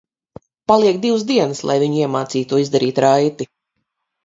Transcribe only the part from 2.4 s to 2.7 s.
to